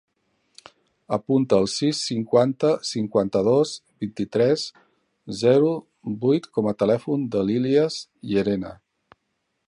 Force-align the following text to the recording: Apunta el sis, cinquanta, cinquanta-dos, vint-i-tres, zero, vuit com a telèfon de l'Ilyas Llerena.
Apunta 1.15 1.57
el 1.63 1.67
sis, 1.73 1.99
cinquanta, 2.11 2.71
cinquanta-dos, 2.91 3.73
vint-i-tres, 4.05 4.63
zero, 5.41 5.69
vuit 6.25 6.47
com 6.59 6.71
a 6.71 6.75
telèfon 6.81 7.27
de 7.37 7.45
l'Ilyas 7.51 7.99
Llerena. 8.33 8.73